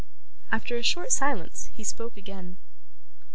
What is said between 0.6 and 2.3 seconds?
a short silence, he spoke